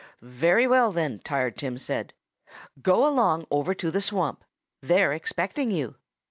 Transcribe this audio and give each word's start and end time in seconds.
"Very 0.23 0.65
well, 0.65 0.91
then!" 0.91 1.19
Tired 1.19 1.57
Tim 1.57 1.77
said. 1.77 2.15
"Go 2.81 3.07
along 3.07 3.45
over 3.51 3.75
to 3.75 3.91
the 3.91 4.01
swamp. 4.01 4.43
They're 4.81 5.13
expecting 5.13 5.69
you." 5.69 5.93